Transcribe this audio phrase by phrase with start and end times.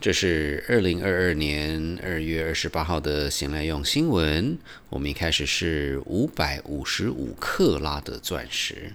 [0.00, 4.58] 这是二零二二年二月二十八号的闲来用新闻。
[4.90, 8.92] 我们一开始是五百五十五克拉的钻石，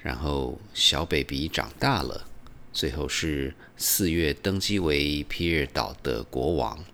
[0.00, 2.26] 然后小 baby 长大了，
[2.72, 6.84] 最后是四月登基为皮尔岛的国王。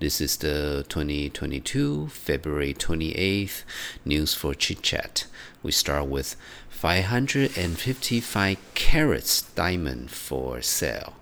[0.00, 3.62] This is the 2022 February 28th
[4.04, 5.26] news for chit chat.
[5.62, 6.34] We start with
[6.70, 11.14] 555 carats diamond for sale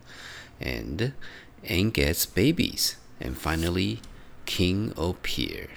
[0.58, 1.12] and
[1.65, 3.97] and gets babies, and finally,
[4.45, 5.67] King Opier.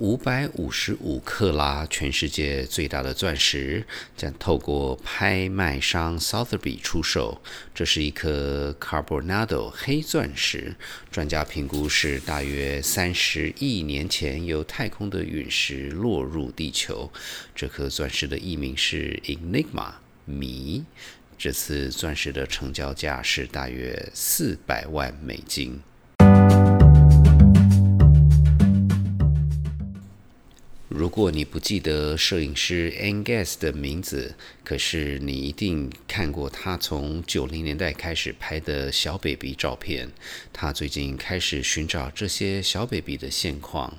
[0.00, 3.84] 五百五十五克拉，全世界最大的钻石，
[4.16, 7.42] 将透过拍卖商 Sotheby 出售。
[7.74, 10.76] 这是一颗 Carbonado 黑钻石，
[11.10, 17.10] 专家评估是大约三十亿年前由太空的陨石落入地球。
[17.52, 19.94] 这颗钻石的艺名是 Enigma。
[20.28, 20.84] 米，
[21.38, 25.80] 这次钻石的成交价是大约四百万美金。
[30.88, 40.10] 如果你不记得摄影师 Angus 的名字，可是你一定看过他从九零年代开始拍的小 baby 照片。
[40.52, 43.96] 他最近开始寻找这些小 baby 的现况。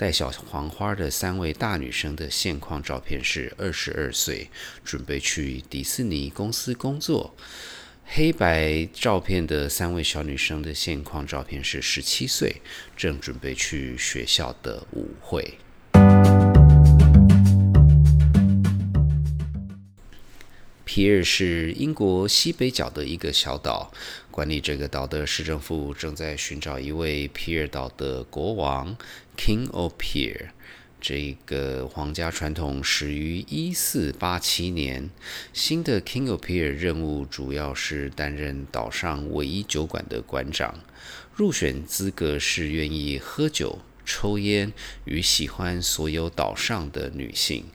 [0.00, 4.48] 带小黄花的三位大女生的现况照片是二十二岁，
[4.82, 7.36] 准备去迪士尼公司工作。
[8.06, 12.62] 黑白照片的三位小女生的现况照片是十七岁，
[12.96, 15.58] 正准备去学校的舞会。
[20.92, 23.92] 皮尔是英国西北角的一个小岛，
[24.28, 28.96] 管理这个岛的市政府正在寻找一位皮尔岛的国王
[29.36, 30.48] King of Pier。
[31.00, 35.10] 这个皇家传统始于一四八七年。
[35.52, 40.80] 新的 King of Pier 任务主要是担任岛上唯一酒馆的馆长。
[41.36, 44.72] 入选资格是愿意喝酒、抽烟
[45.04, 47.66] 与喜欢所有岛上的女性。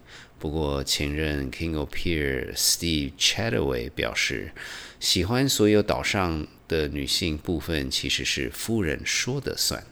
[0.45, 4.51] 不过，前任 King of Pier Steve Chataway 表示，
[4.99, 9.83] 喜欢所有岛上的女性部分其实是夫人说的算。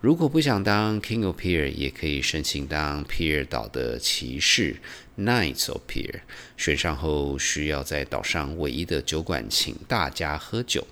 [0.00, 4.74] 如果不想当 King of Pier，也可以申请当 Pier 岛的骑士
[5.16, 6.22] Knights of Pier。
[6.56, 10.84] 选上后，需要在岛上唯一的酒馆请大家喝酒。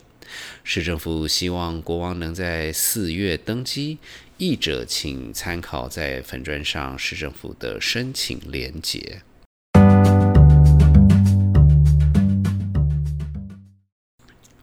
[0.62, 3.98] 市政府希望国王能在四月登基。
[4.36, 9.22] 译者请参考在粉砖上市政府的申请连结。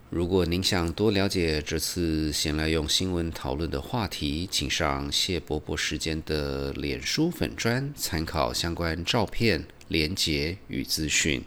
[0.10, 9.66] 如果您想多了解这次闲来用新闻讨论的话题，请上谢伯伯时间的脸书粉砖参考相关照片。
[9.92, 11.44] 连接与资讯，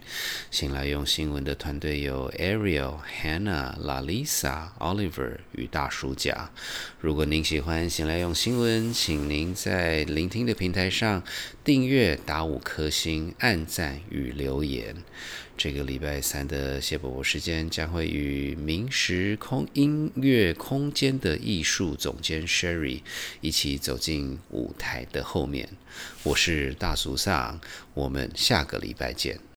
[0.51, 6.51] 醒来用新闻的团队有 Ariel、Hannah、Lalisa、Oliver 与大叔甲。
[7.01, 11.23] 如果您喜欢醒来用新闻，请您在聆听的平台上
[11.63, 14.95] 订阅、打五颗星、按赞与留言。
[15.57, 22.99] 这个礼拜三的谢伯伯时间将会与明时空音乐空间的艺术总监 Sherry
[23.39, 25.69] 一起走进舞台的后面。
[26.23, 27.61] 我是大叔上，
[27.93, 29.54] 我们下个礼拜见。